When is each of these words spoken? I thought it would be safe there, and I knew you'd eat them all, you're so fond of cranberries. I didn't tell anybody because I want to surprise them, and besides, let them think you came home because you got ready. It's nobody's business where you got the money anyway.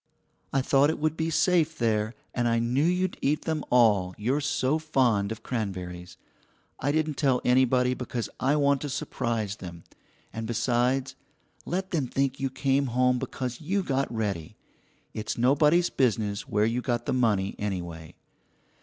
I 0.51 0.63
thought 0.63 0.89
it 0.89 0.97
would 0.97 1.15
be 1.15 1.29
safe 1.29 1.77
there, 1.77 2.15
and 2.33 2.47
I 2.47 2.57
knew 2.57 2.83
you'd 2.83 3.17
eat 3.21 3.43
them 3.43 3.63
all, 3.69 4.15
you're 4.17 4.41
so 4.41 4.79
fond 4.79 5.31
of 5.31 5.43
cranberries. 5.43 6.17
I 6.79 6.91
didn't 6.91 7.17
tell 7.17 7.39
anybody 7.45 7.93
because 7.93 8.27
I 8.39 8.55
want 8.55 8.81
to 8.81 8.89
surprise 8.89 9.57
them, 9.57 9.83
and 10.33 10.47
besides, 10.47 11.13
let 11.67 11.91
them 11.91 12.07
think 12.07 12.39
you 12.39 12.49
came 12.49 12.87
home 12.87 13.19
because 13.19 13.61
you 13.61 13.83
got 13.83 14.11
ready. 14.11 14.55
It's 15.13 15.37
nobody's 15.37 15.91
business 15.91 16.47
where 16.47 16.65
you 16.65 16.81
got 16.81 17.05
the 17.05 17.13
money 17.13 17.55
anyway. 17.59 18.15